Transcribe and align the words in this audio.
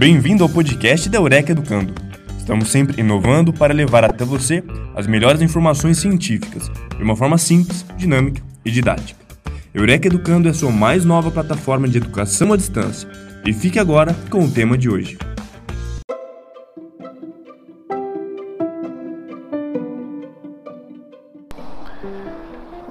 Bem-vindo 0.00 0.42
ao 0.42 0.48
podcast 0.48 1.10
da 1.10 1.18
Eureka 1.18 1.52
Educando. 1.52 1.92
Estamos 2.38 2.70
sempre 2.70 2.98
inovando 3.02 3.52
para 3.52 3.74
levar 3.74 4.02
até 4.02 4.24
você 4.24 4.64
as 4.96 5.06
melhores 5.06 5.42
informações 5.42 5.98
científicas 5.98 6.70
de 6.96 7.02
uma 7.02 7.14
forma 7.14 7.36
simples, 7.36 7.84
dinâmica 7.98 8.42
e 8.64 8.70
didática. 8.70 9.20
Eureka 9.74 10.06
Educando 10.06 10.48
é 10.48 10.52
a 10.52 10.54
sua 10.54 10.70
mais 10.70 11.04
nova 11.04 11.30
plataforma 11.30 11.86
de 11.86 11.98
educação 11.98 12.50
à 12.50 12.56
distância. 12.56 13.06
E 13.44 13.52
fique 13.52 13.78
agora 13.78 14.16
com 14.30 14.42
o 14.42 14.50
tema 14.50 14.78
de 14.78 14.88
hoje. 14.88 15.18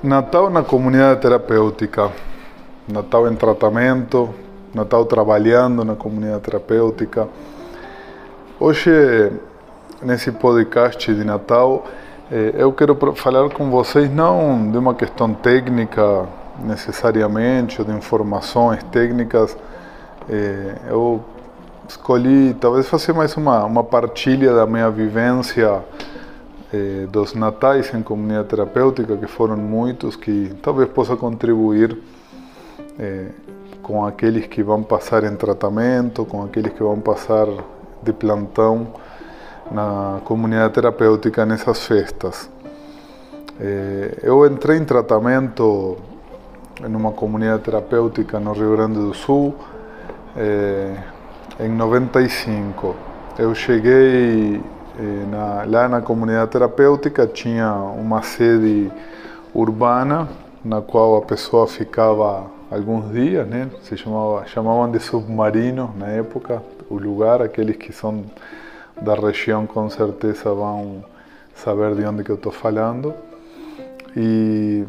Natal 0.03 0.51
na 0.51 0.61
comunidade 0.61 1.21
terapêutica, 1.21 2.11
Natal 2.87 3.27
em 3.27 3.35
tratamento, 3.35 4.31
Natal 4.79 5.03
trabalhando 5.03 5.83
na 5.83 5.93
comunidade 5.93 6.41
terapêutica. 6.41 7.27
Hoje, 8.57 9.29
nesse 10.01 10.31
podcast 10.31 11.13
de 11.13 11.23
Natal, 11.25 11.85
eh, 12.31 12.53
eu 12.53 12.71
quero 12.71 12.95
falar 13.13 13.49
com 13.49 13.69
vocês 13.69 14.09
não 14.09 14.71
de 14.71 14.77
uma 14.77 14.95
questão 14.95 15.33
técnica 15.33 16.25
necessariamente, 16.63 17.81
ou 17.81 17.85
de 17.85 17.91
informações 17.91 18.81
técnicas. 18.83 19.57
Eh, 20.29 20.75
eu 20.87 21.21
escolhi 21.85 22.53
talvez 22.53 22.87
fazer 22.87 23.11
mais 23.11 23.35
uma, 23.35 23.65
uma 23.65 23.83
partilha 23.83 24.53
da 24.53 24.65
minha 24.65 24.89
vivência 24.89 25.81
eh, 26.73 27.05
dos 27.11 27.33
natais 27.33 27.93
em 27.93 28.01
comunidade 28.01 28.47
terapêutica, 28.47 29.17
que 29.17 29.27
foram 29.27 29.57
muitos, 29.57 30.15
que 30.15 30.53
talvez 30.63 30.87
possa 30.87 31.17
contribuir 31.17 31.97
com 33.89 34.05
aqueles 34.05 34.45
que 34.45 34.61
vão 34.61 34.83
passar 34.83 35.23
em 35.23 35.35
tratamento, 35.35 36.23
com 36.23 36.43
aqueles 36.43 36.71
que 36.73 36.83
vão 36.83 36.99
passar 36.99 37.47
de 38.03 38.13
plantão 38.13 38.89
na 39.71 40.19
comunidade 40.25 40.75
terapêutica 40.75 41.43
nessas 41.43 41.87
festas. 41.87 42.51
Eh, 43.59 44.19
eu 44.21 44.45
entrei 44.45 44.77
em 44.77 44.85
tratamento 44.85 45.97
em 46.87 46.95
uma 46.95 47.11
comunidade 47.13 47.63
terapêutica 47.63 48.39
no 48.39 48.53
Rio 48.53 48.75
Grande 48.75 48.99
do 48.99 49.11
Sul 49.11 49.55
eh, 50.37 50.95
em 51.59 51.69
95. 51.69 52.95
Eu 53.39 53.55
cheguei 53.55 54.61
eh, 54.99 55.25
na, 55.31 55.63
lá 55.65 55.89
na 55.89 55.99
comunidade 55.99 56.51
terapêutica, 56.51 57.25
tinha 57.25 57.73
uma 57.73 58.21
sede 58.21 58.91
urbana 59.51 60.29
na 60.63 60.79
qual 60.79 61.17
a 61.17 61.23
pessoa 61.23 61.65
ficava 61.65 62.58
alguns 62.69 63.11
dias, 63.11 63.47
né? 63.47 63.69
Se 63.83 63.97
chamava, 63.97 64.45
chamavam 64.45 64.91
de 64.91 64.99
submarino 64.99 65.93
na 65.97 66.07
época, 66.07 66.61
o 66.89 66.97
lugar, 66.97 67.41
aqueles 67.41 67.75
que 67.77 67.91
são 67.91 68.23
da 69.01 69.15
região 69.15 69.65
com 69.65 69.89
certeza 69.89 70.53
vão 70.53 71.03
saber 71.55 71.95
de 71.95 72.05
onde 72.05 72.23
que 72.23 72.29
eu 72.29 72.35
estou 72.35 72.51
falando. 72.51 73.13
E 74.15 74.83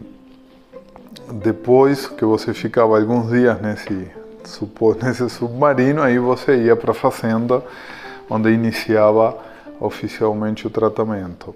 depois 1.32 2.06
que 2.06 2.24
você 2.24 2.52
ficava 2.52 2.98
alguns 2.98 3.30
dias 3.30 3.60
nesse, 3.60 4.10
nesse 5.02 5.30
submarino, 5.30 6.02
aí 6.02 6.18
você 6.18 6.56
ia 6.56 6.76
para 6.76 6.90
a 6.90 6.94
fazenda, 6.94 7.62
onde 8.28 8.50
iniciava 8.50 9.36
oficialmente 9.80 10.66
o 10.66 10.70
tratamento. 10.70 11.54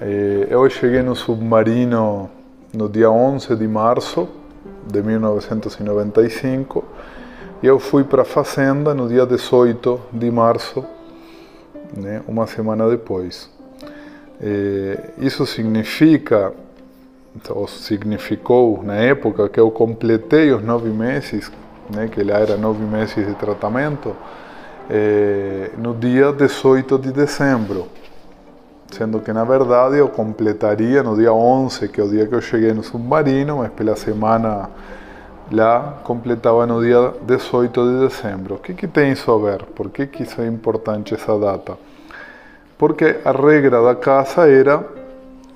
Eh, 0.00 0.48
eu 0.50 0.68
cheguei 0.68 1.02
no 1.02 1.14
submarino 1.14 2.28
no 2.72 2.88
dia 2.88 3.10
11 3.10 3.54
de 3.56 3.68
março 3.68 4.28
de 4.86 5.02
1995 5.02 6.84
e 7.62 7.66
eu 7.66 7.78
fui 7.78 8.04
para 8.04 8.22
a 8.22 8.24
fazenda 8.24 8.94
no 8.94 9.08
dia 9.08 9.24
18 9.24 10.00
de 10.12 10.30
março, 10.30 10.84
né, 11.96 12.22
uma 12.28 12.46
semana 12.46 12.88
depois. 12.88 13.48
Eh, 14.40 15.12
isso 15.18 15.46
significa, 15.46 16.52
ou 17.48 17.66
significou 17.66 18.82
na 18.82 18.96
época, 18.96 19.48
que 19.48 19.58
eu 19.58 19.70
completei 19.70 20.52
os 20.52 20.62
nove 20.62 20.90
meses, 20.90 21.50
né, 21.94 22.08
que 22.08 22.22
lá 22.22 22.38
era 22.38 22.56
nove 22.56 22.84
meses 22.84 23.26
de 23.26 23.34
tratamento, 23.34 24.14
eh, 24.90 25.70
no 25.78 25.94
dia 25.94 26.32
18 26.32 26.98
de 26.98 27.12
dezembro. 27.12 27.86
Sendo 28.94 29.18
que, 29.18 29.32
na 29.32 29.42
verdade, 29.42 29.96
eu 29.96 30.08
completaria 30.08 31.02
no 31.02 31.16
dia 31.16 31.32
11, 31.32 31.88
que 31.88 32.00
é 32.00 32.04
o 32.04 32.08
dia 32.08 32.28
que 32.28 32.34
eu 32.36 32.40
cheguei 32.40 32.72
no 32.72 32.84
submarino, 32.84 33.58
mas 33.58 33.72
pela 33.72 33.96
semana 33.96 34.70
lá 35.50 35.98
completava 36.04 36.64
no 36.64 36.80
dia 36.80 37.12
18 37.22 37.90
de 37.90 38.06
dezembro. 38.06 38.54
O 38.54 38.58
que, 38.58 38.72
que 38.72 38.86
tem 38.86 39.10
isso 39.10 39.32
a 39.32 39.50
ver? 39.50 39.64
Por 39.64 39.90
que, 39.90 40.06
que 40.06 40.22
isso 40.22 40.40
é 40.40 40.46
importante, 40.46 41.12
essa 41.12 41.36
data? 41.36 41.76
Porque 42.78 43.16
a 43.24 43.32
regra 43.32 43.82
da 43.82 43.96
casa 43.96 44.48
era, 44.48 44.84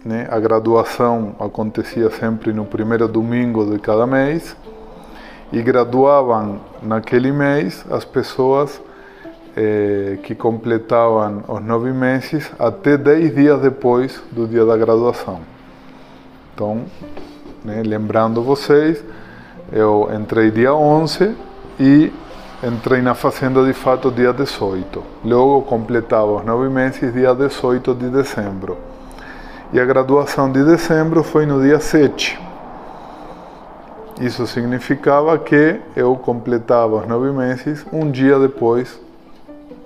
né, 0.04 0.26
a 0.28 0.40
graduação 0.40 1.36
acontecia 1.38 2.10
sempre 2.10 2.52
no 2.52 2.64
primeiro 2.64 3.06
domingo 3.06 3.64
de 3.70 3.78
cada 3.78 4.04
mês, 4.04 4.56
e 5.52 5.62
graduavam 5.62 6.58
naquele 6.82 7.30
mês 7.30 7.84
as 7.88 8.04
pessoas 8.04 8.80
eh, 9.60 10.18
que 10.22 10.36
completavam 10.36 11.42
os 11.48 11.60
nove 11.60 11.92
meses 11.92 12.48
até 12.60 12.96
dez 12.96 13.34
dias 13.34 13.60
depois 13.60 14.22
do 14.30 14.46
dia 14.46 14.64
da 14.64 14.76
graduação. 14.76 15.40
Então, 16.54 16.82
né, 17.64 17.82
lembrando 17.84 18.40
vocês, 18.40 19.02
eu 19.72 20.08
entrei 20.14 20.52
dia 20.52 20.72
11 20.72 21.34
e 21.80 22.12
entrei 22.62 23.02
na 23.02 23.16
fazenda 23.16 23.64
de 23.64 23.72
fato 23.72 24.12
dia 24.12 24.32
18. 24.32 25.02
Logo 25.24 25.62
completava 25.62 26.36
os 26.36 26.44
nove 26.44 26.68
meses 26.68 27.12
dia 27.12 27.34
18 27.34 27.96
de 27.96 28.10
dezembro. 28.10 28.76
E 29.72 29.80
a 29.80 29.84
graduação 29.84 30.52
de 30.52 30.62
dezembro 30.62 31.24
foi 31.24 31.46
no 31.46 31.60
dia 31.60 31.80
7. 31.80 32.40
Isso 34.20 34.46
significava 34.46 35.36
que 35.36 35.80
eu 35.96 36.14
completava 36.14 36.94
os 36.94 37.08
nove 37.08 37.32
meses 37.32 37.84
um 37.92 38.08
dia 38.08 38.38
depois 38.38 39.07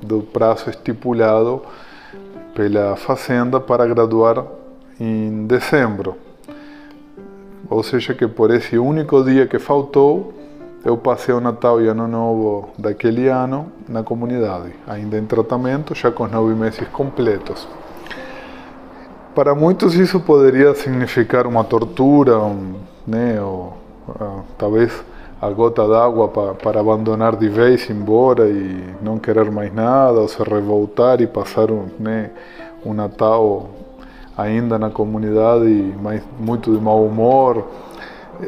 do 0.02 0.20
prazo 0.20 0.68
estipulado 0.70 1.62
pela 2.54 2.96
Fazenda 2.96 3.60
para 3.60 3.86
graduar 3.86 4.44
em 5.00 5.46
dezembro. 5.46 6.16
Ou 7.70 7.82
seja, 7.82 8.12
que 8.12 8.26
por 8.26 8.50
esse 8.50 8.76
único 8.76 9.24
dia 9.24 9.46
que 9.46 9.58
faltou, 9.58 10.34
eu 10.84 10.96
passei 10.96 11.32
o 11.32 11.40
Natal 11.40 11.80
e 11.80 11.88
Ano 11.88 12.08
Novo 12.08 12.70
daquele 12.76 13.28
ano 13.28 13.70
na 13.88 14.02
comunidade, 14.02 14.72
ainda 14.86 15.16
em 15.16 15.24
tratamento, 15.24 15.94
já 15.94 16.10
com 16.10 16.26
nove 16.26 16.54
meses 16.54 16.86
completos. 16.88 17.66
Para 19.34 19.54
muitos 19.54 19.94
isso 19.94 20.20
poderia 20.20 20.74
significar 20.74 21.46
uma 21.46 21.64
tortura, 21.64 22.38
um, 22.38 22.74
né, 23.06 23.40
ou, 23.40 23.78
uh, 24.08 24.42
talvez 24.58 24.92
a 25.42 25.50
gota 25.50 25.88
d'água 25.88 26.28
para, 26.28 26.54
para 26.54 26.80
abandonar 26.80 27.34
de 27.34 27.48
vez, 27.48 27.90
embora 27.90 28.48
e 28.48 28.80
não 29.02 29.18
querer 29.18 29.50
mais 29.50 29.74
nada, 29.74 30.20
ou 30.20 30.28
se 30.28 30.40
revoltar 30.40 31.20
e 31.20 31.26
passar 31.26 31.68
um, 31.68 31.86
né, 31.98 32.30
um 32.86 32.94
Natal 32.94 33.68
ainda 34.38 34.78
na 34.78 34.88
comunidade, 34.88 35.94
mas 36.00 36.22
muito 36.38 36.72
de 36.72 36.80
mau 36.80 37.04
humor. 37.04 37.66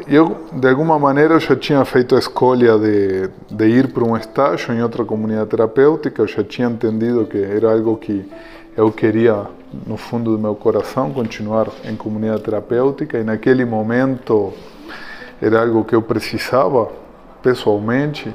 Eu, 0.07 0.37
de 0.53 0.69
alguma 0.69 0.97
maneira, 0.97 1.33
eu 1.33 1.39
já 1.41 1.53
tinha 1.53 1.83
feito 1.83 2.15
a 2.15 2.19
escolha 2.19 2.79
de, 2.79 3.29
de 3.51 3.65
ir 3.65 3.91
para 3.91 4.05
um 4.05 4.15
estágio 4.15 4.73
em 4.73 4.81
outra 4.81 5.03
comunidade 5.03 5.49
terapêutica, 5.49 6.21
eu 6.21 6.27
já 6.27 6.45
tinha 6.45 6.69
entendido 6.69 7.25
que 7.25 7.37
era 7.37 7.73
algo 7.73 7.97
que 7.97 8.25
eu 8.77 8.89
queria, 8.89 9.47
no 9.85 9.97
fundo 9.97 10.31
do 10.31 10.39
meu 10.39 10.55
coração, 10.55 11.11
continuar 11.11 11.67
em 11.83 11.97
comunidade 11.97 12.43
terapêutica, 12.43 13.17
e 13.17 13.23
naquele 13.25 13.65
momento 13.65 14.53
era 15.41 15.61
algo 15.61 15.83
que 15.83 15.95
eu 15.95 16.01
precisava 16.01 16.89
pessoalmente. 17.41 18.33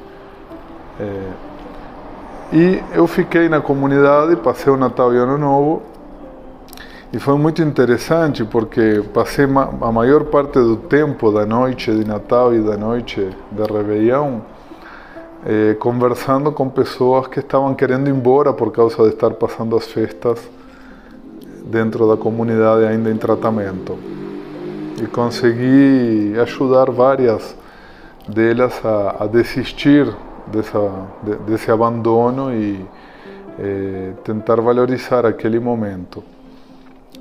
É, 0.98 1.50
e 2.52 2.82
eu 2.94 3.06
fiquei 3.06 3.48
na 3.48 3.60
comunidade, 3.60 4.36
passei 4.36 4.72
o 4.72 4.76
Natal 4.76 5.14
e 5.14 5.16
Ano 5.16 5.38
Novo, 5.38 5.82
e 7.12 7.18
foi 7.18 7.36
muito 7.36 7.62
interessante 7.62 8.44
porque 8.44 9.02
passei 9.12 9.44
a 9.44 9.92
maior 9.92 10.24
parte 10.24 10.54
do 10.54 10.76
tempo 10.76 11.32
da 11.32 11.44
noite 11.44 11.92
de 11.92 12.04
Natal 12.04 12.54
e 12.54 12.60
da 12.60 12.76
noite 12.76 13.28
de 13.50 13.62
Réveillon 13.62 14.38
eh, 15.44 15.74
conversando 15.80 16.52
com 16.52 16.68
pessoas 16.68 17.26
que 17.26 17.40
estavam 17.40 17.74
querendo 17.74 18.08
ir 18.08 18.12
embora 18.12 18.52
por 18.52 18.70
causa 18.70 19.02
de 19.02 19.08
estar 19.08 19.30
passando 19.30 19.74
as 19.76 19.86
festas 19.86 20.38
dentro 21.64 22.06
da 22.08 22.16
comunidade 22.16 22.84
ainda 22.84 23.10
em 23.10 23.16
tratamento 23.16 24.19
e 25.02 25.06
consegui 25.06 26.34
ajudar 26.40 26.90
várias 26.90 27.56
delas 28.28 28.84
a, 28.84 29.24
a 29.24 29.26
desistir 29.26 30.06
dessa, 30.46 31.06
de, 31.22 31.36
desse 31.50 31.70
abandono 31.70 32.52
e 32.52 32.84
eh, 33.58 34.12
tentar 34.24 34.60
valorizar 34.60 35.24
aquele 35.24 35.58
momento. 35.58 36.22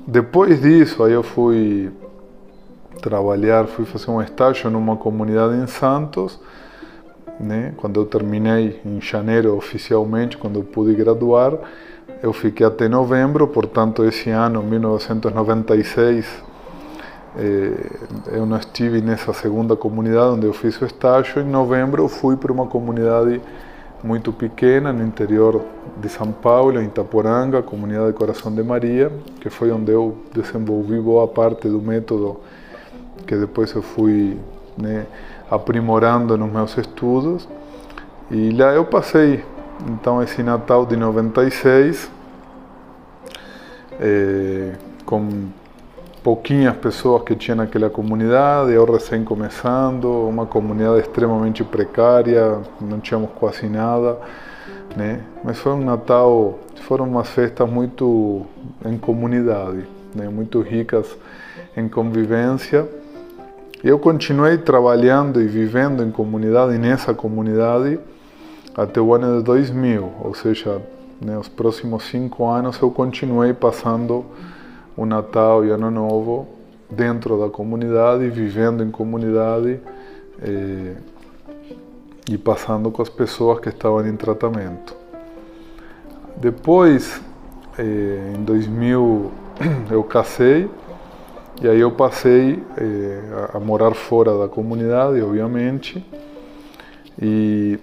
Depois 0.06 0.60
disso, 0.60 1.02
aí 1.02 1.12
eu 1.12 1.22
fui 1.22 1.90
trabalhar, 3.00 3.66
fui 3.66 3.84
fazer 3.84 4.10
um 4.10 4.20
estágio 4.20 4.70
numa 4.70 4.96
comunidade 4.96 5.56
em 5.56 5.66
Santos, 5.66 6.38
né? 7.38 7.72
Quando 7.76 8.00
eu 8.00 8.06
terminei 8.06 8.80
em 8.84 9.00
janeiro 9.00 9.56
oficialmente, 9.56 10.36
quando 10.36 10.58
eu 10.58 10.64
pude 10.64 10.94
graduar, 10.94 11.54
eu 12.22 12.32
fiquei 12.32 12.66
até 12.66 12.88
novembro, 12.88 13.48
portanto, 13.48 14.04
esse 14.04 14.28
ano, 14.30 14.62
1996, 14.62 16.26
eh, 17.36 17.90
eu 18.32 18.44
não 18.46 18.56
estive 18.56 19.00
nessa 19.00 19.32
segunda 19.32 19.76
comunidade 19.76 20.34
onde 20.34 20.46
eu 20.46 20.52
fiz 20.52 20.80
o 20.80 20.84
estágio. 20.84 21.42
Em 21.42 21.48
novembro, 21.48 22.08
fui 22.08 22.36
para 22.36 22.52
uma 22.52 22.66
comunidade 22.66 23.40
muito 24.02 24.32
pequena 24.32 24.92
no 24.92 25.04
interior 25.04 25.62
de 25.96 26.08
São 26.08 26.32
Paulo, 26.32 26.80
em 26.80 26.86
Itaporanga, 26.86 27.62
comunidade 27.62 28.12
Coração 28.14 28.52
de 28.52 28.62
Maria, 28.62 29.12
que 29.40 29.50
foi 29.50 29.70
onde 29.70 29.92
eu 29.92 30.16
desenvolvi 30.32 30.98
boa 30.98 31.28
parte 31.28 31.68
do 31.68 31.80
método 31.80 32.40
que 33.26 33.36
depois 33.36 33.72
eu 33.72 33.82
fui 33.82 34.38
né, 34.76 35.06
aprimorando 35.50 36.36
nos 36.36 36.50
meus 36.50 36.76
estudos. 36.76 37.48
E 38.30 38.50
lá 38.50 38.72
eu 38.72 38.84
passei, 38.84 39.44
então, 39.88 40.22
esse 40.22 40.42
Natal 40.42 40.86
de 40.86 40.96
96, 40.96 42.10
eh, 44.00 44.72
com 45.04 45.48
pouquinhas 46.22 46.76
pessoas 46.76 47.22
que 47.22 47.34
tinha 47.34 47.54
naquela 47.54 47.88
comunidade, 47.88 48.72
eu 48.72 48.84
recém 48.84 49.24
começando, 49.24 50.04
uma 50.28 50.46
comunidade 50.46 51.00
extremamente 51.00 51.64
precária, 51.64 52.58
não 52.80 53.00
tínhamos 53.00 53.30
quase 53.38 53.66
nada, 53.66 54.18
né? 54.96 55.20
Mas 55.42 55.58
foi 55.58 55.72
um 55.72 55.84
Natal, 55.84 56.58
foram 56.82 57.06
umas 57.06 57.28
festas 57.28 57.68
muito 57.68 58.42
em 58.84 58.98
comunidade, 58.98 59.86
né? 60.14 60.28
Muito 60.28 60.60
ricas 60.60 61.06
em 61.76 61.88
convivência. 61.88 62.86
Eu 63.82 63.98
continuei 63.98 64.58
trabalhando 64.58 65.40
e 65.40 65.46
vivendo 65.46 66.02
em 66.02 66.10
comunidade, 66.10 66.76
nessa 66.76 67.14
comunidade, 67.14 67.98
até 68.76 69.00
o 69.00 69.14
ano 69.14 69.38
de 69.38 69.44
2000, 69.44 70.12
ou 70.22 70.34
seja, 70.34 70.82
né, 71.20 71.36
os 71.38 71.48
próximos 71.48 72.04
cinco 72.04 72.46
anos 72.46 72.80
eu 72.80 72.90
continuei 72.90 73.52
passando 73.52 74.24
o 74.96 75.06
Natal 75.06 75.64
e 75.64 75.70
Ano 75.70 75.90
Novo 75.90 76.46
dentro 76.90 77.38
da 77.38 77.48
comunidade, 77.48 78.28
vivendo 78.28 78.82
em 78.82 78.90
comunidade 78.90 79.80
eh, 80.42 80.94
e 82.28 82.36
passando 82.36 82.90
com 82.90 83.02
as 83.02 83.08
pessoas 83.08 83.60
que 83.60 83.68
estavam 83.68 84.06
em 84.06 84.16
tratamento. 84.16 84.96
Depois, 86.36 87.20
eh, 87.78 88.34
em 88.36 88.42
2000, 88.42 89.30
eu 89.90 90.02
casei 90.04 90.68
e 91.62 91.68
aí 91.68 91.80
eu 91.80 91.92
passei 91.92 92.62
eh, 92.78 93.20
a 93.52 93.60
morar 93.60 93.94
fora 93.94 94.38
da 94.38 94.48
comunidade, 94.48 95.20
obviamente. 95.22 96.04
E 97.20 97.78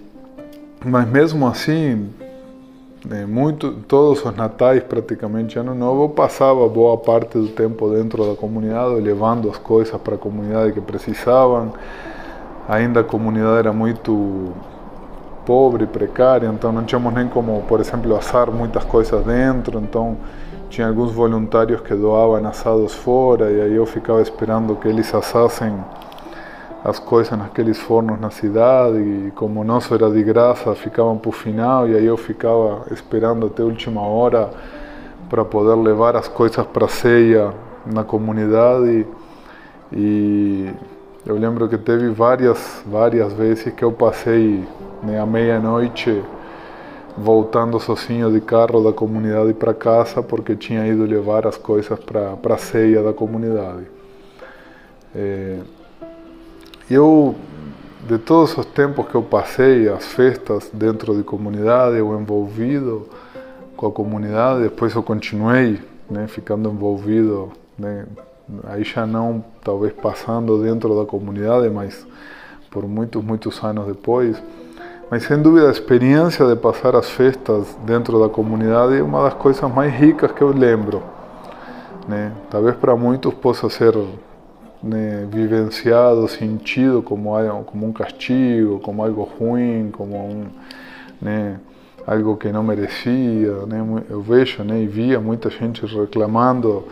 mas 0.84 1.08
mesmo 1.08 1.46
assim, 1.46 2.08
né, 3.04 3.26
muito, 3.26 3.72
todos 3.86 4.24
os 4.24 4.36
natais, 4.36 4.82
praticamente 4.82 5.58
ano 5.58 5.74
novo, 5.74 6.08
passava 6.08 6.68
boa 6.68 6.96
parte 6.96 7.38
do 7.38 7.48
tempo 7.48 7.90
dentro 7.90 8.24
da 8.24 8.34
comunidade, 8.34 9.00
levando 9.00 9.48
as 9.50 9.56
coisas 9.56 9.98
para 10.00 10.16
a 10.16 10.18
comunidade 10.18 10.72
que 10.72 10.80
precisavam. 10.80 11.72
Ainda 12.68 13.00
a 13.00 13.04
comunidade 13.04 13.58
era 13.58 13.72
muito 13.72 14.52
pobre, 15.46 15.86
precária, 15.86 16.46
então 16.46 16.70
não 16.70 16.84
tínhamos 16.84 17.14
nem 17.14 17.26
como, 17.28 17.62
por 17.62 17.80
exemplo, 17.80 18.14
assar 18.14 18.50
muitas 18.50 18.84
coisas 18.84 19.24
dentro, 19.24 19.78
então 19.80 20.18
tinha 20.68 20.86
alguns 20.86 21.10
voluntários 21.12 21.80
que 21.80 21.94
doavam 21.94 22.46
assados 22.46 22.92
fora 22.94 23.50
e 23.50 23.60
aí 23.60 23.74
eu 23.74 23.86
ficava 23.86 24.20
esperando 24.20 24.76
que 24.76 24.86
eles 24.86 25.14
assassem 25.14 25.72
as 26.84 26.98
coisas 26.98 27.36
naqueles 27.36 27.78
fornos 27.78 28.20
na 28.20 28.30
cidade 28.30 28.98
e 28.98 29.32
como 29.34 29.64
nosso 29.64 29.94
era 29.94 30.10
de 30.10 30.22
graça, 30.22 30.74
ficavam 30.74 31.18
para 31.18 31.28
o 31.28 31.32
final 31.32 31.88
e 31.88 31.96
aí 31.96 32.06
eu 32.06 32.16
ficava 32.16 32.86
esperando 32.92 33.46
até 33.46 33.62
a 33.62 33.66
última 33.66 34.00
hora 34.02 34.50
para 35.28 35.44
poder 35.44 35.74
levar 35.76 36.16
as 36.16 36.28
coisas 36.28 36.64
para 36.66 36.86
a 36.86 36.88
ceia 36.88 37.52
na 37.84 38.04
comunidade 38.04 39.06
e 39.92 40.70
eu 41.26 41.36
lembro 41.36 41.68
que 41.68 41.76
teve 41.76 42.08
várias 42.10 42.82
várias 42.86 43.32
vezes 43.32 43.72
que 43.74 43.84
eu 43.84 43.92
passei 43.92 44.64
né, 45.02 45.20
à 45.20 45.26
meia-noite 45.26 46.22
voltando 47.16 47.80
sozinho 47.80 48.30
de 48.30 48.40
carro 48.40 48.82
da 48.82 48.92
comunidade 48.92 49.52
para 49.52 49.74
casa 49.74 50.22
porque 50.22 50.54
tinha 50.54 50.86
ido 50.86 51.04
levar 51.04 51.46
as 51.46 51.56
coisas 51.56 51.98
para 51.98 52.54
a 52.54 52.58
ceia 52.58 53.02
da 53.02 53.12
comunidade. 53.12 53.86
É, 55.14 55.58
eu, 56.90 57.34
de 58.06 58.18
todos 58.18 58.56
os 58.56 58.64
tempos 58.66 59.06
que 59.08 59.14
eu 59.14 59.22
passei, 59.22 59.88
as 59.88 60.06
festas 60.06 60.70
dentro 60.72 61.16
de 61.16 61.22
comunidade, 61.22 61.98
eu 61.98 62.18
envolvido 62.18 63.06
com 63.76 63.86
a 63.86 63.92
comunidade, 63.92 64.62
depois 64.62 64.94
eu 64.94 65.02
continuei 65.02 65.80
né, 66.10 66.26
ficando 66.26 66.70
envolvido, 66.70 67.50
né, 67.78 68.06
aí 68.64 68.82
já 68.82 69.06
não 69.06 69.44
talvez 69.62 69.92
passando 69.92 70.62
dentro 70.62 70.98
da 70.98 71.04
comunidade, 71.04 71.68
mas 71.68 72.06
por 72.70 72.86
muitos, 72.86 73.22
muitos 73.22 73.62
anos 73.62 73.86
depois. 73.86 74.42
Mas 75.10 75.24
sem 75.24 75.40
dúvida 75.40 75.68
a 75.68 75.70
experiência 75.70 76.46
de 76.46 76.56
passar 76.56 76.94
as 76.94 77.08
festas 77.08 77.76
dentro 77.84 78.20
da 78.20 78.28
comunidade 78.28 78.96
é 78.96 79.02
uma 79.02 79.22
das 79.24 79.34
coisas 79.34 79.70
mais 79.72 79.92
ricas 79.92 80.32
que 80.32 80.42
eu 80.42 80.48
lembro. 80.48 81.02
Né? 82.06 82.32
Talvez 82.50 82.76
para 82.76 82.94
muitos 82.96 83.32
possa 83.34 83.70
ser 83.70 83.94
né, 84.82 85.26
vivenciado, 85.30 86.28
sentido 86.28 87.02
como, 87.02 87.30
como 87.64 87.86
um 87.86 87.92
castigo, 87.92 88.78
como 88.80 89.02
algo 89.02 89.22
ruim, 89.22 89.90
como 89.90 90.46
né, 91.20 91.58
algo 92.06 92.36
que 92.36 92.50
não 92.50 92.62
merecia. 92.62 93.66
Né? 93.66 93.84
Eu 94.08 94.22
vejo 94.22 94.62
né, 94.62 94.80
e 94.80 94.86
via 94.86 95.20
muita 95.20 95.50
gente 95.50 95.84
reclamando 95.86 96.86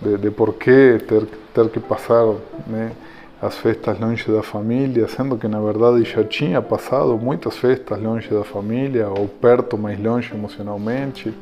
de, 0.00 0.18
de 0.18 0.30
por 0.30 0.54
que 0.54 0.98
ter, 1.06 1.26
ter 1.54 1.68
que 1.70 1.80
passar 1.80 2.26
né, 2.66 2.92
as 3.40 3.56
festas 3.58 3.98
longe 3.98 4.30
da 4.30 4.42
família, 4.42 5.08
sendo 5.08 5.36
que 5.36 5.48
na 5.48 5.60
verdade 5.60 6.04
já 6.04 6.22
tinha 6.22 6.62
passado 6.62 7.18
muitas 7.18 7.56
festas 7.56 8.00
longe 8.00 8.28
da 8.28 8.44
família, 8.44 9.08
ou 9.08 9.26
perto, 9.26 9.76
mais 9.76 10.00
longe 10.00 10.32
emocionalmente. 10.32 11.34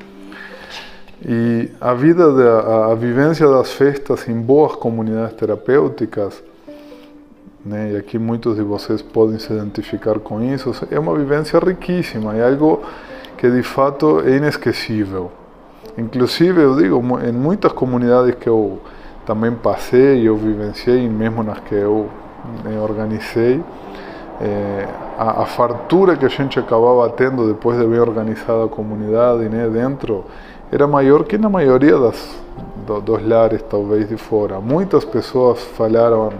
E 1.22 1.70
a 1.80 1.92
vida, 1.92 2.24
a, 2.90 2.94
vivência 2.94 3.46
das 3.46 3.72
festas 3.72 4.26
em 4.26 4.40
boas 4.40 4.74
comunidades 4.74 5.36
terapêuticas, 5.36 6.42
né, 7.64 7.92
e 7.92 7.96
aqui 7.96 8.18
muitos 8.18 8.56
de 8.56 8.62
vocês 8.62 9.02
podem 9.02 9.38
se 9.38 9.52
identificar 9.52 10.18
com 10.18 10.42
isso, 10.42 10.72
é 10.90 10.98
uma 10.98 11.14
vivência 11.14 11.58
riquíssima, 11.58 12.34
é 12.34 12.48
algo 12.48 12.82
que 13.36 13.50
de 13.50 13.62
fato 13.62 14.20
é 14.20 14.36
inesquecível. 14.36 15.30
Inclusive, 15.98 16.62
eu 16.62 16.76
digo, 16.76 16.96
em 17.22 17.32
muitas 17.32 17.72
comunidades 17.72 18.36
que 18.36 18.48
eu 18.48 18.78
também 19.26 19.52
passei, 19.52 20.26
eu 20.26 20.36
vivenciei, 20.36 21.06
mesmo 21.06 21.42
nas 21.42 21.58
que 21.60 21.74
eu 21.74 22.08
me 22.64 22.78
organizei, 22.78 23.62
é, 24.40 24.88
a, 25.18 25.42
a, 25.42 25.46
fartura 25.46 26.16
que 26.16 26.24
a 26.24 26.28
gente 26.28 26.58
acabava 26.58 27.10
tendo 27.10 27.46
depois 27.46 27.78
de 27.78 27.84
bem 27.84 28.00
organizada 28.00 28.64
a 28.64 28.68
comunidade 28.68 29.46
né, 29.50 29.68
dentro 29.68 30.24
era 30.72 30.86
maior 30.86 31.24
que 31.24 31.36
na 31.36 31.48
maioria 31.48 31.98
das, 31.98 32.36
do, 32.86 33.00
dos 33.00 33.26
lares, 33.26 33.62
talvez 33.68 34.08
de 34.08 34.16
fora. 34.16 34.60
Muitas 34.60 35.04
pessoas 35.04 35.60
falaram 35.60 36.32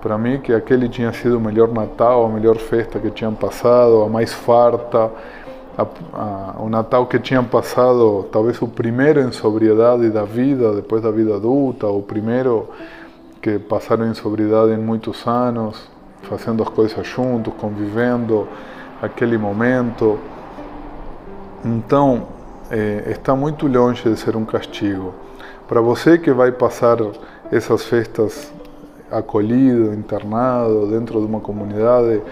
para 0.00 0.16
mim 0.16 0.38
que 0.40 0.52
aquele 0.52 0.88
tinha 0.88 1.12
sido 1.12 1.36
o 1.36 1.40
melhor 1.40 1.68
Natal, 1.68 2.24
a 2.24 2.28
melhor 2.28 2.56
festa 2.56 2.98
que 2.98 3.10
tinham 3.10 3.34
passado, 3.34 4.02
a 4.02 4.08
mais 4.08 4.32
farta, 4.32 5.10
a, 5.76 5.86
a, 6.14 6.54
o 6.58 6.70
Natal 6.70 7.06
que 7.06 7.18
tinham 7.18 7.44
passado, 7.44 8.26
talvez 8.32 8.60
o 8.62 8.68
primeiro 8.68 9.20
em 9.20 9.30
sobriedade 9.30 10.08
da 10.08 10.24
vida, 10.24 10.72
depois 10.72 11.02
da 11.02 11.10
vida 11.10 11.36
adulta, 11.36 11.86
o 11.86 12.02
primeiro 12.02 12.68
que 13.42 13.58
passaram 13.58 14.06
em 14.06 14.14
sobriedade 14.14 14.72
em 14.72 14.78
muitos 14.78 15.26
anos, 15.26 15.90
fazendo 16.22 16.62
as 16.62 16.68
coisas 16.70 17.06
juntos, 17.06 17.52
convivendo, 17.58 18.48
aquele 19.02 19.36
momento. 19.36 20.18
Então, 21.62 22.35
é, 22.70 23.10
está 23.10 23.34
muito 23.34 23.66
longe 23.66 24.08
de 24.08 24.16
ser 24.16 24.36
um 24.36 24.44
castigo. 24.44 25.14
Para 25.68 25.80
você 25.80 26.18
que 26.18 26.32
vai 26.32 26.52
passar 26.52 26.98
essas 27.50 27.84
festas 27.84 28.52
acolhido, 29.10 29.94
internado, 29.94 30.88
dentro 30.88 31.20
de 31.20 31.26
uma 31.26 31.40
comunidade, 31.40 32.22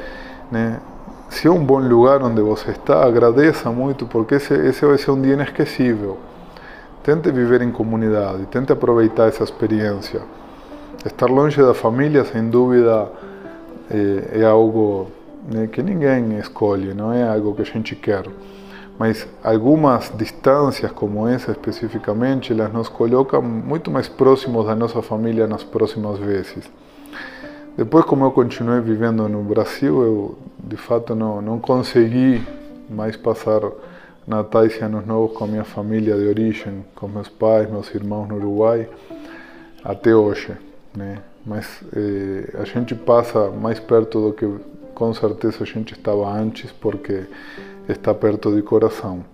né? 0.51 0.81
se 1.29 1.49
é 1.49 1.51
um 1.51 1.65
bom 1.65 1.79
lugar 1.79 2.23
onde 2.23 2.41
você 2.41 2.71
está, 2.71 3.05
agradeça 3.05 3.71
muito, 3.71 4.07
porque 4.07 4.37
esse, 4.37 4.55
esse 4.55 4.85
vai 4.85 4.99
ser 4.99 5.11
um 5.11 5.21
dia 5.21 5.35
inesquecível. 5.35 6.19
Tente 7.03 7.31
viver 7.31 7.61
em 7.63 7.71
comunidade, 7.71 8.47
tente 8.47 8.73
aproveitar 8.73 9.29
essa 9.29 9.45
experiência. 9.45 10.23
Estar 11.05 11.27
longe 11.27 11.61
da 11.61 11.75
família, 11.75 12.25
sem 12.25 12.49
dúvida, 12.49 13.09
é, 13.91 14.41
é 14.41 14.45
algo 14.45 15.09
né, 15.53 15.67
que 15.67 15.83
ninguém 15.83 16.39
escolhe, 16.39 16.95
não 16.95 17.13
é 17.13 17.29
algo 17.29 17.55
que 17.55 17.63
a 17.63 17.65
gente 17.65 17.95
quer 17.95 18.25
mas 18.99 19.27
algumas 19.43 20.13
distâncias 20.17 20.93
como 20.93 21.27
essa 21.27 21.51
especificamente, 21.51 22.53
elas 22.53 22.73
nos 22.73 22.89
colocam 22.89 23.43
muito 23.43 23.91
mais 23.91 24.09
próximos 24.09 24.67
da 24.67 24.75
nossa 24.75 25.03
família 25.03 25.47
nas 25.47 25.65
próximas 25.65 26.19
vezes. 26.19 26.71
Depois, 27.77 28.05
como 28.05 28.25
eu 28.25 28.31
continuei 28.31 28.81
vivendo 28.81 29.29
no 29.29 29.43
Brasil, 29.43 30.03
eu 30.03 30.39
de 30.59 30.77
fato 30.77 31.15
não, 31.15 31.43
não 31.43 31.59
consegui 31.59 32.41
mais 32.89 33.17
passar 33.17 33.61
natais 34.27 34.77
e 34.77 34.85
anos 34.85 35.05
novos 35.05 35.37
com 35.37 35.45
a 35.45 35.47
minha 35.47 35.65
família 35.65 36.17
de 36.17 36.27
origem, 36.27 36.85
com 36.95 37.09
meus 37.09 37.29
pais, 37.29 37.69
meus 37.69 37.93
irmãos 37.95 38.29
no 38.29 38.37
Uruguai, 38.37 38.89
até 39.83 40.15
hoje. 40.15 40.53
Né? 40.97 41.19
Mas 41.45 41.83
eh, 41.95 42.51
a 42.59 42.65
gente 42.65 42.95
passa 42.95 43.51
mais 43.51 43.81
perto 43.81 44.21
do 44.21 44.33
que 44.33 44.47
com 44.95 45.13
certeza 45.13 45.63
a 45.63 45.67
gente 45.67 45.95
estava 45.95 46.31
antes, 46.31 46.71
porque 46.73 47.25
está 47.89 48.15
perto 48.15 48.55
de 48.55 48.63
coração. 48.63 49.25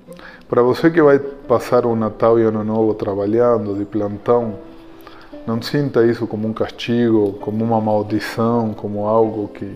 Para 0.48 0.62
você 0.62 0.90
que 0.90 1.00
vai 1.00 1.18
passar 1.18 1.86
o 1.86 1.94
Natal 1.94 2.38
e 2.38 2.42
Ano 2.42 2.64
Novo 2.64 2.94
trabalhando 2.94 3.74
de 3.74 3.84
plantão, 3.84 4.54
não 5.46 5.62
sinta 5.62 6.04
isso 6.04 6.26
como 6.26 6.48
um 6.48 6.52
castigo, 6.52 7.34
como 7.34 7.64
uma 7.64 7.80
maldição, 7.80 8.74
como 8.74 9.06
algo 9.06 9.48
que 9.48 9.70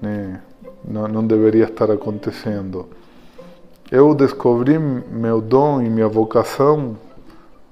né, 0.00 0.40
não, 0.84 1.06
não 1.08 1.26
deveria 1.26 1.64
estar 1.64 1.90
acontecendo. 1.90 2.86
Eu 3.90 4.14
descobri 4.14 4.78
meu 4.78 5.40
dom 5.40 5.80
e 5.80 5.88
minha 5.88 6.08
vocação 6.08 6.96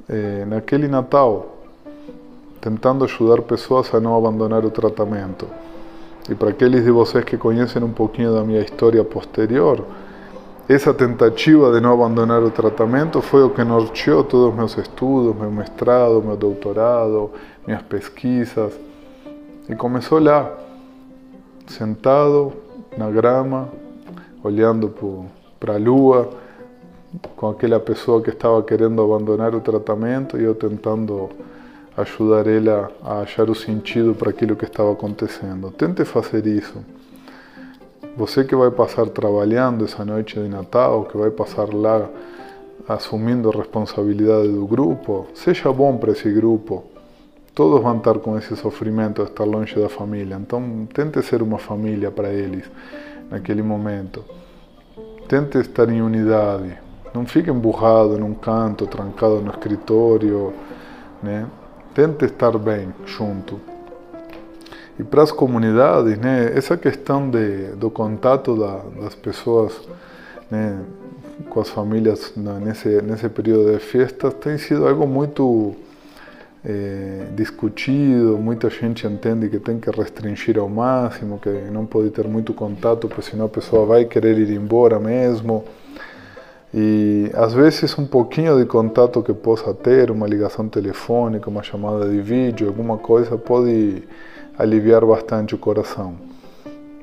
eh, 0.09 0.45
naquele 0.47 0.89
Natal, 0.89 1.59
tentando 2.61 3.05
ajudar 3.05 3.43
pessoas 3.43 3.93
a 3.95 4.01
não 4.01 4.17
abandonar 4.17 4.65
o 4.65 4.71
tratamento. 4.71 5.47
E 6.29 6.35
para 6.35 6.51
aqueles 6.51 6.85
de 6.85 6.91
vocês 6.91 7.25
que 7.25 7.37
conhecem 7.37 7.83
um 7.83 7.93
pouquinho 7.93 8.35
da 8.35 8.43
minha 8.43 8.61
história 8.61 9.03
posterior, 9.05 9.85
essa 10.69 10.93
tentativa 10.93 11.73
de 11.73 11.81
não 11.81 11.93
abandonar 11.93 12.43
o 12.43 12.51
tratamento 12.51 13.23
foi 13.23 13.45
o 13.45 13.51
que 13.51 13.63
norteou 13.63 14.25
todos 14.25 14.49
os 14.49 14.55
meus 14.55 14.77
estudos, 14.77 15.37
meu 15.37 15.49
meu 16.25 16.37
doutorado, 16.37 17.31
minhas 17.65 17.83
pesquisas. 17.83 18.73
E 19.69 19.77
começou 19.77 20.19
lá, 20.19 20.53
sentado 21.69 22.53
na 22.99 23.09
grama, 23.09 23.69
olhando 24.43 24.93
para 25.61 25.75
a 25.75 25.79
lua, 25.79 26.31
com 27.37 27.49
aquela 27.49 27.79
pessoa 27.79 28.21
que 28.21 28.31
estava 28.31 28.61
querendo 28.65 29.01
abandonar 29.01 29.55
o 29.55 29.61
tratamento 29.61 30.37
e 30.37 30.43
eu 30.43 30.55
tentando 30.55 31.31
ajudar 31.97 32.47
ela 32.47 32.91
a 33.03 33.21
achar 33.21 33.49
o 33.49 33.55
sentido 33.55 34.15
para 34.15 34.31
aquilo 34.31 34.55
que 34.55 34.65
estava 34.65 34.93
acontecendo. 34.93 35.71
Tente 35.71 36.05
fazer 36.05 36.47
isso. 36.47 36.85
Você 38.17 38.45
que 38.45 38.55
vai 38.55 38.71
passar 38.71 39.09
trabalhando 39.09 39.85
essa 39.85 40.05
noite 40.05 40.41
de 40.41 40.49
Natal, 40.49 41.05
que 41.05 41.17
vai 41.17 41.31
passar 41.31 41.73
lá 41.73 42.09
assumindo 42.89 43.51
responsabilidade 43.51 44.49
do 44.49 44.67
grupo, 44.67 45.27
seja 45.35 45.73
bom 45.73 45.97
para 45.97 46.13
esse 46.13 46.31
grupo. 46.31 46.85
Todos 47.55 47.83
vão 47.83 47.97
estar 47.97 48.19
com 48.19 48.39
esse 48.39 48.55
sofrimento 48.57 49.23
de 49.23 49.31
estar 49.31 49.45
longe 49.45 49.75
da 49.75 49.89
família. 49.89 50.37
Então, 50.37 50.87
tente 50.93 51.23
ser 51.23 51.43
uma 51.43 51.59
família 51.59 52.11
para 52.11 52.29
eles 52.29 52.65
naquele 53.31 53.63
momento. 53.63 54.23
Tente 55.27 55.59
estar 55.59 55.89
em 55.89 56.03
unidade. 56.03 56.79
Não 57.15 57.27
fique 57.27 57.51
emburrado 57.51 58.19
num 58.19 58.35
canto, 58.35 58.87
trancado 58.87 59.41
no 59.41 59.51
escritório. 59.51 60.53
Né? 61.23 61.47
Tente 61.97 62.27
estar 62.27 62.59
bem 62.59 62.93
junto. 63.07 63.59
E 64.99 65.03
para 65.03 65.23
as 65.23 65.33
comunidades, 65.33 66.19
né, 66.19 66.53
essa 66.55 66.77
questão 66.77 67.31
de, 67.31 67.69
do 67.69 67.89
contato 67.89 68.55
da, 68.55 68.83
das 69.01 69.15
pessoas 69.15 69.73
né, 70.51 70.79
com 71.49 71.59
as 71.59 71.71
famílias 71.71 72.35
nesse, 72.37 73.01
nesse 73.01 73.31
período 73.31 73.73
de 73.73 73.79
festas 73.79 74.35
tem 74.35 74.59
sido 74.59 74.87
algo 74.87 75.07
muito 75.07 75.75
é, 76.63 77.29
discutido. 77.35 78.37
Muita 78.37 78.69
gente 78.69 79.07
entende 79.07 79.49
que 79.49 79.59
tem 79.59 79.81
que 79.81 79.91
restringir 79.91 80.59
ao 80.59 80.69
máximo, 80.69 81.39
que 81.39 81.49
não 81.49 81.87
pode 81.87 82.11
ter 82.11 82.29
muito 82.29 82.53
contato, 82.53 83.09
porque 83.09 83.23
senão 83.23 83.47
a 83.47 83.49
pessoa 83.49 83.87
vai 83.87 84.05
querer 84.05 84.37
ir 84.37 84.51
embora 84.51 85.01
mesmo. 85.01 85.65
E 86.75 87.31
às 87.35 87.53
vezes 87.53 87.97
um 87.99 88.07
pouquinho 88.07 88.59
de 88.59 88.67
contato 88.67 89.23
que 89.23 89.33
possa 89.33 89.73
ter, 89.73 90.11
uma 90.11 90.27
ligação 90.27 90.69
telefônica, 90.69 91.49
uma 91.49 91.63
chamada 91.63 92.09
de 92.09 92.21
vídeo, 92.21 92.69
alguma 92.69 92.99
coisa 92.99 93.39
pode 93.39 94.03
aliviar 94.59 95.05
bastante 95.05 95.55
o 95.55 95.59
coração. 95.59 96.15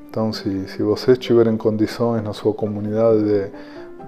Então, 0.08 0.32
se, 0.32 0.68
se 0.68 0.82
vocês 0.82 1.18
tiverem 1.18 1.56
condições 1.56 2.22
na 2.22 2.32
sua 2.32 2.54
comunidade 2.54 3.24
de, 3.24 3.50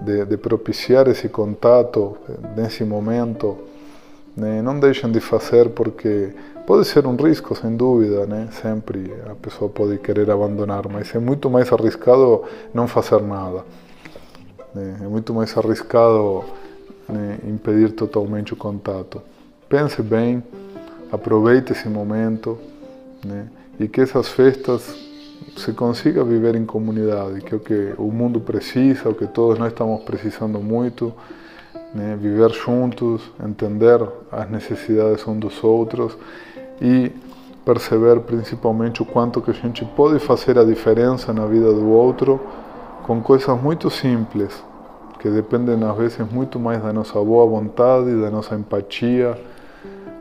de, 0.05 0.25
de 0.25 0.37
propiciar 0.37 1.07
esse 1.07 1.27
contato 1.27 2.15
nesse 2.55 2.85
momento, 2.85 3.57
né, 4.35 4.61
não 4.61 4.79
deixem 4.79 5.11
de 5.11 5.19
fazer 5.19 5.69
porque 5.71 6.29
pode 6.65 6.85
ser 6.85 7.05
um 7.07 7.15
risco, 7.15 7.55
sem 7.55 7.75
dúvida, 7.75 8.25
né? 8.25 8.47
Sempre 8.51 9.11
a 9.29 9.35
pessoa 9.35 9.69
pode 9.69 9.97
querer 9.97 10.29
abandonar, 10.29 10.87
mas 10.87 11.13
é 11.15 11.19
muito 11.19 11.49
mais 11.49 11.71
arriscado 11.73 12.43
não 12.73 12.87
fazer 12.87 13.21
nada. 13.21 13.63
Né? 14.77 14.97
É 15.01 15.07
muito 15.07 15.33
mais 15.33 15.57
arriscado 15.57 16.45
né, 17.09 17.39
impedir 17.47 17.91
totalmente 17.91 18.53
o 18.53 18.55
contato. 18.55 19.21
Pense 19.67 20.01
bem, 20.03 20.43
aproveite 21.11 21.71
esse 21.71 21.89
momento 21.89 22.57
né? 23.25 23.47
e 23.79 23.87
que 23.87 24.01
essas 24.01 24.29
festas 24.29 24.95
se 25.55 25.73
consiga 25.73 26.23
viver 26.23 26.55
em 26.55 26.65
comunidade, 26.65 27.41
que 27.41 27.53
é 27.53 27.57
o 27.57 27.59
que 27.59 27.93
o 27.97 28.11
mundo 28.11 28.39
precisa, 28.39 29.09
o 29.09 29.15
que 29.15 29.25
todos 29.25 29.57
nós 29.57 29.69
estamos 29.71 30.03
precisando 30.03 30.59
muito, 30.59 31.11
né? 31.93 32.15
viver 32.19 32.51
juntos, 32.51 33.21
entender 33.43 33.99
as 34.31 34.49
necessidades 34.49 35.27
uns 35.27 35.39
dos 35.39 35.63
outros 35.63 36.15
e 36.79 37.11
perceber 37.65 38.19
principalmente 38.21 39.01
o 39.01 39.05
quanto 39.05 39.41
que 39.41 39.51
a 39.51 39.53
gente 39.53 39.83
pode 39.83 40.19
fazer 40.19 40.57
a 40.57 40.63
diferença 40.63 41.33
na 41.33 41.45
vida 41.45 41.73
do 41.73 41.89
outro 41.89 42.39
com 43.07 43.21
coisas 43.21 43.61
muito 43.61 43.89
simples, 43.89 44.61
que 45.27 45.33
dependem 45.33 45.83
às 45.83 45.97
vezes 45.97 46.19
muito 46.31 46.59
mais 46.59 46.81
da 46.81 46.93
nossa 46.93 47.19
boa 47.19 47.45
vontade, 47.45 48.19
da 48.21 48.31
nossa 48.31 48.55
empatia, 48.55 49.37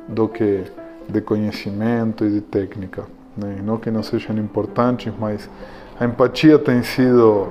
do 0.08 0.28
que 0.28 0.64
de 1.08 1.20
conhecimento 1.20 2.24
e 2.24 2.30
de 2.30 2.40
técnica. 2.40 3.04
Né? 3.36 3.60
Não 3.64 3.78
que 3.78 3.90
não 3.90 4.02
sejam 4.02 4.36
importantes, 4.38 5.12
mas 5.18 5.48
a 5.98 6.04
empatia 6.04 6.58
tem 6.58 6.82
sido 6.82 7.48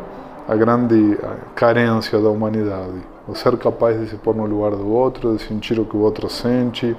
a 0.48 0.56
grande 0.56 1.18
carência 1.56 2.20
da 2.20 2.30
humanidade. 2.30 3.00
O 3.28 3.34
ser 3.34 3.58
capaz 3.58 4.00
de 4.00 4.08
se 4.08 4.16
pôr 4.18 4.36
no 4.36 4.46
lugar 4.46 4.72
do 4.72 4.88
outro, 4.90 5.36
de 5.36 5.42
sentir 5.42 5.80
o 5.80 5.86
que 5.86 5.96
o 5.96 6.02
outro 6.02 6.30
sente 6.30 6.96